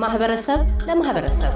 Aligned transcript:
ከማህበረሰብ 0.00 0.60
ለማህበረሰብ 0.86 1.54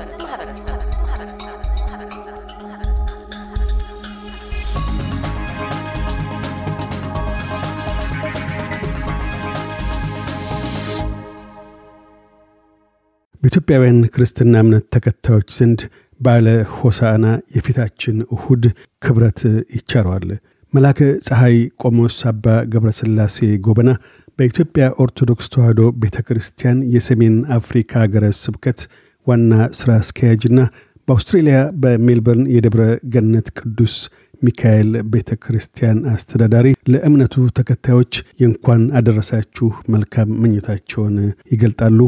በኢትዮጵያውያን 13.43 14.01
ክርስትና 14.15 14.55
እምነት 14.59 14.85
ተከታዮች 14.95 15.49
ዘንድ 15.57 15.81
ባለ 16.21 16.47
ሆሳዕና 16.77 17.27
የፊታችን 17.57 18.19
እሁድ 18.31 18.67
ክብረት 19.03 19.41
ይቻረዋል። 19.77 20.29
መላከ 20.73 21.01
ፀሐይ 21.27 21.57
ቆሞስ 21.83 22.19
አባ 22.27 22.45
ገብረስላሴ 22.73 23.39
ጎበና 23.67 23.91
በኢትዮጵያ 24.39 24.85
ኦርቶዶክስ 25.03 25.47
ተዋሕዶ 25.53 25.81
ቤተ 26.03 26.17
ክርስቲያን 26.27 26.79
የሰሜን 26.95 27.35
አፍሪካ 27.57 27.93
ሀገረ 28.03 28.25
ስብከት 28.39 28.81
ዋና 29.27 29.53
ሥራ 29.79 29.91
አስኪያጅና 30.01 30.61
በአውስትሬልያ 31.09 31.59
በሜልበርን 31.83 32.49
የደብረ 32.55 32.83
ገነት 33.15 33.49
ቅዱስ 33.59 33.95
ሚካኤል 34.43 34.91
ቤተ 35.13 35.31
ክርስቲያን 35.45 35.99
አስተዳዳሪ 36.13 36.69
ለእምነቱ 36.93 37.45
ተከታዮች 37.59 38.13
የእንኳን 38.41 38.83
አደረሳችሁ 38.99 39.69
መልካም 39.95 40.33
ምኞታቸውን 40.43 41.17
ይገልጣሉ። 41.53 42.01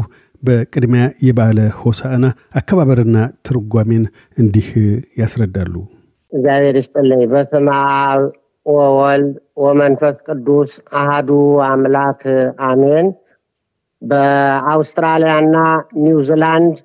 በቅድሚያ 0.43 1.05
የበዓለ 1.27 1.59
ሆሳዕና 1.79 2.25
አከባበርና 2.55 3.17
ትርጓሜን 3.47 4.03
እንዲህ 4.37 4.67
ያስረዳሉ። 5.21 5.73
እግዚአብሔር 6.31 6.75
ይስጥልኝ። 6.81 7.23
በስመ 7.31 7.67
አብ 8.01 8.21
ወወልድ 8.67 9.33
ወመንፈስ 9.57 10.15
ቅዱስ 10.27 10.71
አሃዱ 10.99 11.29
አምላክ 11.67 12.21
አሜን። 12.67 13.07
በአውስትራሊያና 14.01 15.55
ኒውዚላንድ 16.03 16.75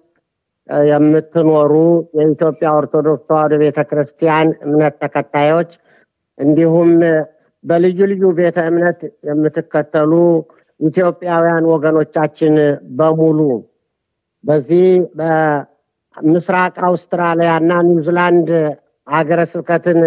የምትኖሩ 0.89 1.73
የኢትዮጵያ 2.19 2.69
ኦርቶዶክስ 2.79 3.25
ተዋሕዶ 3.29 3.55
ቤተ 3.63 3.79
ክርስቲያን 3.91 4.49
እምነት 4.65 4.95
ተከታዮች 5.03 5.71
እንዲሁም 6.39 6.93
በልዩ 7.65 7.99
ልዩ 8.13 8.25
ቤተ 8.39 8.59
እምነት 8.71 9.01
የምትከተሉ 9.29 10.13
ኢትዮጵያውያን 10.81 11.65
ወገኖቻችን 11.73 12.55
በሙሉ 12.99 13.41
በዚህ 14.45 14.87
በምስራቅ 15.19 16.75
አውስትራሊያ 16.89 17.51
እና 17.63 17.73
ኒውዚላንድ 17.89 18.49
ሀገረ 19.07 19.41
ስብከትን 19.53 20.01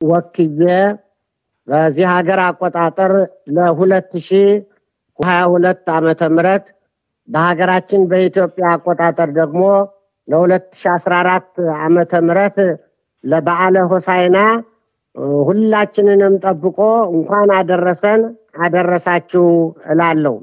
ወክዬ 0.00 0.62
በዚህ 1.68 2.06
ሀገር 2.14 2.40
አቆጣጠር 2.46 3.12
ለሁለት 3.56 4.12
ሺ 4.26 4.40
ሀያ 5.18 5.40
ሁለት 5.52 5.84
ዓመተ 5.94 6.22
ምህረት 6.34 6.64
በሀገራችን 7.28 8.02
በኢትዮጵያ 8.10 8.64
አቆጣጠር 8.74 9.28
ደግሞ 9.38 9.62
ለሁለት 10.28 10.66
ሺ 10.74 10.90
አስራ 10.94 11.12
አራት 11.22 11.48
ዓመተ 11.80 12.12
ምህረት 12.26 12.58
ለበዓለ 13.24 13.76
ሆሳይና 13.92 14.38
ሁላችንንም 15.44 16.34
ጠብቆ 16.44 16.78
እንኳን 17.12 17.50
አደረሰን 17.58 18.22
አደረሳችሁ 18.64 19.44
እላለሁ። 19.92 20.34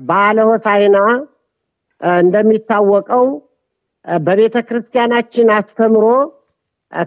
በዓለ 0.00 0.38
ሆሳዕና 0.48 0.96
እንደሚታወቀው 2.20 3.24
በቤተ 4.22 4.56
ክርስቲያናችን 4.68 5.48
አስተምሮ 5.56 6.04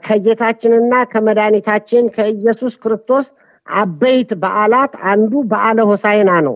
ከጌታችንና 0.01 0.93
ከመድኃኒታችን 1.11 2.03
ከኢየሱስ 2.15 2.73
ክርስቶስ 2.83 3.27
አበይት 3.67 4.31
በዓላት 4.43 4.93
አንዱ 5.11 5.33
በዓለ 5.51 5.79
ሆሳዕና 5.89 6.31
ነው። 6.47 6.55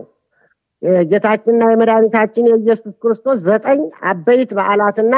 የጌታችንና 0.82 1.62
የመድኃኒታችን 1.70 2.48
የኢየሱስ 2.50 2.94
ክርስቶስ 3.02 3.38
ዘጠኝ 3.46 3.80
አበይት 4.10 4.50
በዓላትና 4.58 5.14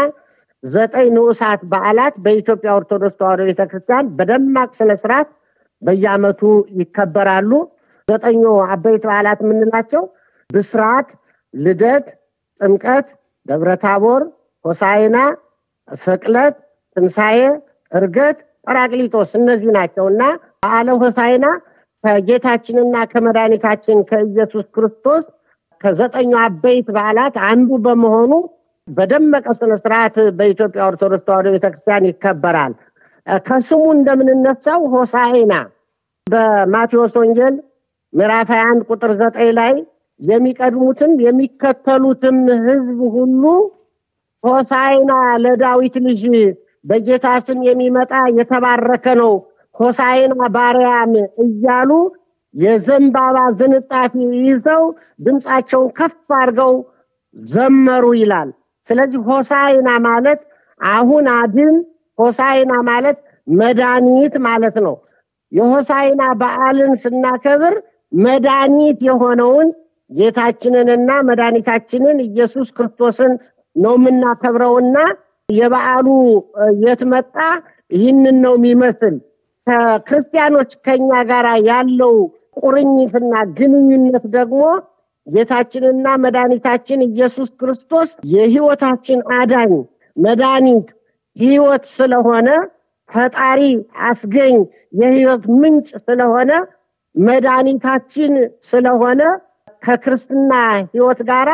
ዘጠኝ 0.62 1.06
ንዑሳት 1.16 1.60
በዓላት 1.72 2.14
በኢትዮጵያ 2.24 2.70
ኦርቶዶክስ 2.78 3.19
ተዋሕዶ 3.19 3.42
ቤተክርስቲያን 3.50 4.06
በደማቅ 4.19 4.70
ስነስርዓት 4.78 5.28
በየዓመቱ 5.82 6.40
ይከበራሉ። 6.80 7.50
ዘጠኙ 8.08 8.42
አበይት 8.75 9.02
በዓላት 9.08 9.40
የምንላቸው 9.44 10.02
ብስራት፣ 10.50 11.08
ልደት፣ 11.54 12.06
ጥምቀት፣ 12.60 13.06
ደብረታቦር፣ 13.46 14.22
ሆሳይና፣ 14.64 15.19
ስቅለት፣ 15.88 16.54
ትንሣኤ፣ 16.96 17.40
እርገት፣ 17.93 18.38
ጰራቅሊጦስ 18.66 19.31
እነዚህ 19.38 19.71
ናቸው 19.76 20.06
እና 20.12 20.22
በዓለ 20.62 20.88
ሆሳይና 21.03 21.47
ከጌታችንና 22.04 22.97
ከመድኃኒታችን 23.12 23.99
ከኢየሱስ 24.10 24.66
ክርስቶስ 24.75 25.25
ከዘጠኙ 25.81 26.31
አበይት 26.43 26.87
በዓላት 26.94 27.37
አንዱ 27.49 27.71
በመሆኑ 27.84 28.32
በደመቀ 28.88 29.47
ስነስርዓት 29.59 30.16
በኢትዮጵያ 30.38 30.82
ኦርቶዶክስ 30.91 31.26
ተዋሕዶ 31.26 31.49
ቤተክርስቲያን 31.54 32.09
ይከበራል። 32.10 32.72
ከስሙ 33.47 33.82
እንደምንነሳው 33.94 34.82
ሆሳይና 34.94 35.55
በማቴዎስ 36.26 37.15
ወንጌል 37.20 37.55
ምዕራፍ 38.12 38.49
21 38.55 38.87
ቁጥር 38.91 39.10
ዘጠኝ 39.20 39.50
ላይ 39.59 39.75
የሚቀድሙትም 40.20 41.12
የሚከተሉትም 41.25 42.38
ህዝብ 42.65 42.87
ሁሉ 43.16 43.43
ሆሳይና 44.44 45.12
ለዳዊት 45.44 45.97
ልጅ 46.06 46.22
በጌታ 46.84 47.26
ስም 47.46 47.60
የሚመጣ 47.68 48.12
የተባረከ 48.38 49.06
ነው፣ 49.20 49.32
ሆሳይና 49.74 50.42
ባርያም 50.54 51.12
እያሉ 51.44 51.90
የዘንባባ 52.54 53.38
ዝንጣፊ 53.58 54.12
ይዘው 54.42 54.84
ድምፃቸውን 55.24 55.90
ከፍ 55.98 56.14
አድርገው 56.38 56.72
ዘመሩ 57.36 58.04
ይላል። 58.20 58.48
ስለዚህ 58.88 59.20
ሆሳይና 59.30 59.88
ማለት 60.06 60.40
አሁን 60.80 61.26
አድን፣ 61.34 61.74
ሆሳይና 62.18 62.72
ማለት 62.88 63.18
መድኃኒት 63.58 64.34
ማለት 64.46 64.76
ነው። 64.86 64.96
የሆሳይና 65.52 66.22
በዓልን 66.40 66.92
ስናከብር 67.02 67.74
መድኃኒት 68.12 68.98
የሆነውን 69.08 69.68
ጌታችንንና 70.10 71.10
መድኃኒታችንን 71.28 72.18
ኢየሱስ 72.26 72.68
ክርስቶስን 72.76 73.32
ነው 73.76 73.94
የምናከብረውና 73.98 74.96
የበዓሉ 75.48 76.06
የት 76.82 77.03
መጣ? 77.12 77.34
ይህንን 77.91 78.36
ነው 78.44 78.54
የሚመስል 78.59 79.14
ከክርስቲያኖች 79.66 80.70
ከኛ 80.86 81.10
ጋር 81.31 81.47
ያለው 81.69 82.14
ቁርኝትና 82.60 83.32
ግንኙነት 83.58 84.25
ደግሞ 84.34 84.62
ጌታችንና 85.26 86.06
መድኃኒታችን 86.25 87.06
ኢየሱስ 87.08 87.50
ክርስቶስ 87.60 88.10
የህይወታችን 88.32 89.20
አዳኝ 89.38 89.72
መድኃኒት 90.16 90.88
ህይወት 91.37 91.84
ስለሆነ 91.97 92.48
ፈጣሪ 93.10 93.60
አስገኝ 94.08 94.56
የህይወት 95.00 95.44
ምንጭ 95.60 95.88
ስለሆነ 96.06 96.50
መድኃኒታችን 97.14 98.32
ስለሆነ 98.70 99.22
ከክርስትና 99.82 100.53
ህይወት 100.88 101.20
ጋር 101.31 101.48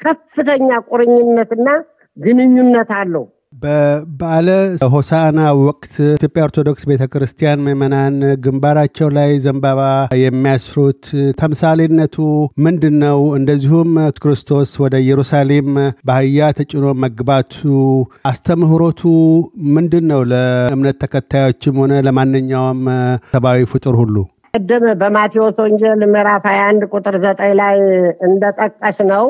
ከፍተኛ 0.00 0.70
ቁርኝነትና 0.90 1.68
ግንኙነት 2.16 2.90
አለው። 3.00 3.24
በበዓለ 3.62 4.48
ሆሳዕና 4.92 5.40
ወቅት 5.60 5.94
ኢትዮጵያ 6.10 6.44
ኦርቶዶክስ 6.46 6.82
ቤተ 6.90 7.04
ክርስቲያን 7.12 7.62
ምዕመናን 7.66 8.14
ግንባራቸው 8.44 9.08
ላይ 9.16 9.30
ዘንባባ 9.44 9.80
የሚያስሩት 10.22 11.02
ተምሳሌነቱ 11.40 12.16
ምንድን 12.66 12.96
ነው? 13.04 13.20
እንደዚሁም 13.38 13.90
ክርስቶስ 14.22 14.72
ወደ 14.84 14.94
ኢየሩሳሌም 15.04 15.68
በአህያ 16.06 16.50
ተጭኖ 16.58 16.86
መግባቱ 17.04 17.58
አስተምህሮቱ 18.30 19.02
ምንድን 19.76 20.06
ነው? 20.12 20.22
ለእምነት 20.32 20.98
ተከታዮችም 21.04 21.78
ሆነ 21.82 22.02
ለማንኛውም 22.06 22.82
ሰብአዊ 23.34 23.68
ፍጡር 23.72 23.96
ሁሉ 24.02 24.16
ቅድም 24.54 24.84
በማቴዎስ 25.00 25.56
ወንጌል 25.64 26.00
ምዕራፍ 26.12 26.44
21 26.50 26.88
ቁጥር 26.92 27.16
ዘጠኝ 27.24 27.52
ላይ 27.60 27.76
እንደጠቀስ 28.28 28.98
ነው 29.10 29.26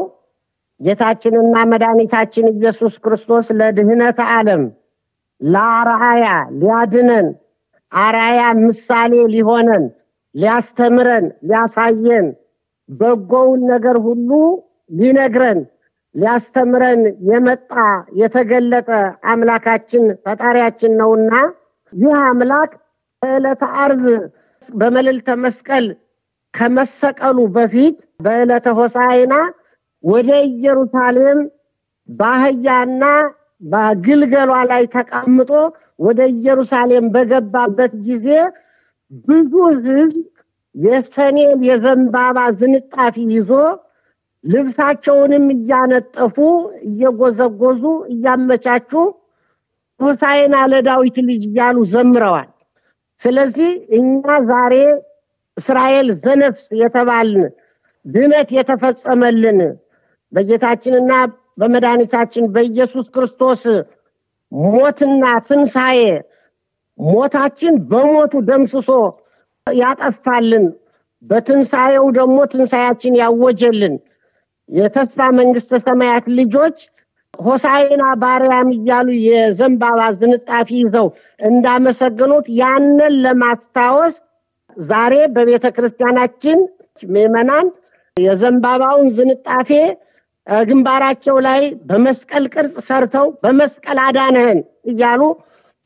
ጌታችንና 0.81 1.56
መድኃኒታችን 1.71 2.47
ኢየሱስ 2.53 2.94
ክርስቶስ 3.05 3.47
ለድህነተ 3.59 4.21
ዓለም 4.35 4.62
ለአርአያ 5.41 6.27
ሊያድነን 6.61 7.27
አርአያ 7.93 8.41
ምሳሌ 8.62 9.12
ሊሆነን 9.35 9.85
ሊያስተምረን 10.35 11.27
ሊያሳየን 11.49 12.27
በጎውን 12.88 13.61
ነገር 13.73 13.97
ሁሉ 14.06 14.31
ሊነግረን 14.91 15.61
ሊያስተምረን 16.15 17.00
የመጣ 17.31 17.73
የተገለጠ 18.21 18.88
አምላካችን 19.32 20.05
ፈጣሪያችን 20.25 20.93
ነውና 21.00 21.32
ይህ 21.93 22.15
አምላክ 22.25 22.71
በዕለተ 23.23 23.62
ዓርብ 23.82 24.05
በመልዕልተ 24.69 25.31
መስቀል 25.44 25.87
ከመሰቀሉ 26.55 27.38
በፊት 27.56 27.97
በዕለተ 28.25 28.69
ሆሳዕና 28.79 29.35
ወደ 30.05 30.31
ኢየሩሳሌም 30.50 31.41
በአህያና 32.08 33.05
በግልገሏ 33.62 34.52
ላይ 34.70 34.85
ተቀምጦ 34.94 35.50
ወደ 35.99 36.20
ኢየሩሳሌም 36.35 37.06
በገባበት 37.14 37.93
ጊዜ 38.06 38.29
ብዙ 39.29 39.52
ሕዝብ 39.87 40.25
የሰኔን 40.75 41.61
የዘንባባ 41.69 42.38
ዝንጣፊ 42.58 43.17
ይዞ 43.32 43.50
ልብሳቸውንም 44.44 45.47
እያነጠፉ 45.55 46.37
እየጎዘጎዙ 46.88 47.82
እያመቻቹ 48.12 48.91
ሆሳዕና 50.00 50.56
ለዳዊት 50.73 51.17
ልጅ 51.29 51.43
እያሉ 51.49 51.79
ዘምረዋል። 51.93 52.49
ስለዚህ 53.23 53.70
እኛ 53.99 54.23
ዛሬ 54.50 54.75
እስራኤል 55.56 56.08
ዘነፍስ 56.23 56.67
የተባልን 56.81 57.50
ድነት 58.05 58.49
የተፈጸመልን 58.56 59.58
በጌታችንና 60.32 61.12
በመድኃኒታችን 61.61 62.44
በኢየሱስ 62.55 63.06
ክርስቶስ 63.15 63.62
ሞትና 64.53 65.25
ትንሣኤ 65.49 65.99
ሞታችን 66.99 67.75
በሞቱ 67.91 68.32
ደምስሶ 68.49 68.88
ያጠፋልን 69.67 70.65
በትንሣኤው 71.25 72.06
ደግሞ 72.19 72.38
ትንሣኤያችን 72.53 73.19
ያወጀልን 73.21 73.94
የተስፋ 74.69 75.21
መንግስተ 75.38 75.81
ሰማያት 75.87 76.27
ልጆች 76.38 76.77
ሆሳዕና 77.38 78.05
ባርያም 78.23 78.69
እያሉ 78.77 79.09
የዘንባባ 79.27 80.00
ዝንጣፊ 80.19 80.69
ይዘው 80.81 81.09
እንዳመሰገኑት 81.41 82.47
ያንን 82.61 83.15
ለማስታወስ 83.25 84.15
ዛሬ 84.77 85.15
በቤተ 85.37 85.67
ክርስቲያናችን 85.77 86.59
ምዕመናን 87.09 87.67
የዘንባባውን 88.17 89.09
ዝንጣፌ 89.19 89.69
ግንባራቸው 90.64 91.37
ላይ 91.47 91.61
በመስቀል 91.88 92.44
ቅርጽ 92.55 92.76
ሰርተው 92.87 93.26
በመስቀል 93.43 93.99
አዳነህን 94.05 94.61
እያሉ 94.91 95.23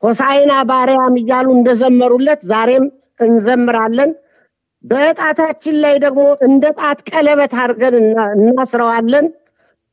ሆሳዕና 0.02 0.52
ባርያም 0.70 1.14
እያሉ 1.20 1.46
እንደዘመሩለት 1.56 2.40
ዛሬም 2.50 2.84
እንዘምራለን። 3.20 4.10
በጣታችን 4.84 5.76
ላይ 5.84 5.94
ደግሞ 6.04 6.22
እንደ 6.46 6.64
ጣት 6.78 6.98
ቀለበት 7.10 7.52
አድርገን 7.62 7.94
እናስረዋለን። 8.38 9.26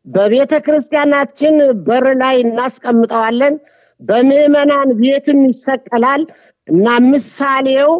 በቤተ 0.05 0.53
ክርስቲያናችን 0.65 1.55
በር 1.87 2.05
ላይ 2.21 2.35
እናስቀምጠዋለን። 2.45 3.55
በምዕመናን 4.01 4.89
ቤትም 4.99 5.39
ይሰቀላል 5.49 6.21
እና 6.67 6.87
ምሳሌው 7.09 7.91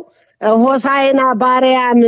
ሆሳዕና 0.62 1.22
ባርያም 1.42 2.02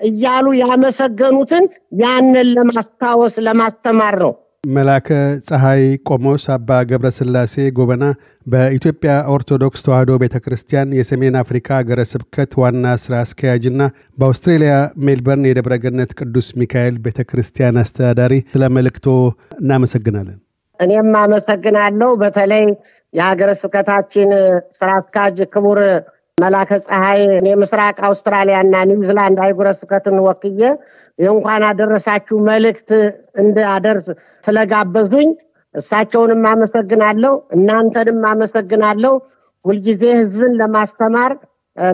እያሉ 0.00 0.46
ያመሰገኑትን 0.60 1.64
ያንን 2.02 2.50
ለማስታወስ 2.56 3.34
ለማስተማር 3.46 4.16
ነው። 4.22 4.32
መላከ 4.68 5.08
ፀሐይ 5.48 5.82
ቆሞስ 6.08 6.44
አባ 6.54 6.78
ገብረ 6.88 7.08
ስላሴ 7.16 7.54
ጎበና 7.76 8.04
በኢትዮጵያ 8.46 9.12
ኦርቶዶክስ 9.34 9.84
ተዋሕዶ 9.86 10.12
ቤተ 10.22 10.36
ክርስቲያን 10.44 10.94
የሰሜን 10.98 11.36
አፍሪካ 11.42 11.68
ሀገረ 11.78 12.00
ስብከት 12.12 12.52
ዋና 12.62 12.94
ስራ 13.02 13.14
አስኪያጅና 13.24 13.82
በአውስትሬልያ 14.18 14.74
ሜልበርን 15.06 15.48
የደብረገነት 15.48 16.12
ቅዱስ 16.20 16.48
ሚካኤል 16.60 16.96
ቤተ 17.06 17.26
ክርስቲያን 17.30 17.80
አስተዳዳሪ፣ 17.82 18.34
ስለ 18.54 18.70
መልእክቶ 18.76 19.06
እናመሰግናለን። 19.60 20.38
እኔም 20.80 21.12
አመሰግናለሁ። 21.22 22.10
በተለይ 22.20 22.66
የሀገረ 23.14 23.50
ስብከታችን 23.60 24.30
ስራ 24.78 24.88
አስኪያጅ 24.98 25.38
ክቡር 25.54 25.78
መላከ 26.38 26.70
ፀሐይ 26.84 27.20
የምስራቅ 27.48 27.96
አውስትራሊያና 28.08 28.74
ኒውዚላንድ 28.90 29.38
አህጉረ 29.44 29.68
ስብከትን 29.78 30.16
ወክዬ 30.26 30.60
የእንኳን 31.18 31.62
አደረሳችሁ 31.68 32.36
መልእክት 32.48 32.90
እንዳደርስ 33.42 34.06
ስለጋበዙኝ 34.44 35.30
እሳቸውንም 35.74 36.44
አመሰግናለሁ። 36.52 37.34
እናንተንም 37.56 38.20
አመሰግናለሁ። 38.30 39.14
ሁልጊዜ 39.64 40.02
ህዝብን 40.18 40.52
ለማስተማር 40.60 41.32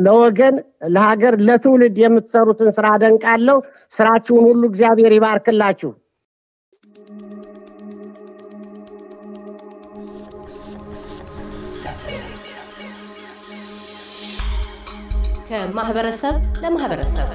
ለወገን፣ 0.02 0.54
ለሀገር፣ 0.94 1.34
ለትውልድ 1.46 1.96
የምትሰሩትን 2.02 2.70
ስራ 2.76 2.86
አደንቃለሁ። 2.94 3.58
ስራችሁን 3.94 4.44
ሁሉ 4.48 4.62
እግዚአብሔር 4.70 5.14
ይባርክላችሁ። 5.16 5.90
ከማህበረሰብ 15.54 16.34
ለማህበረሰብ 16.62 17.28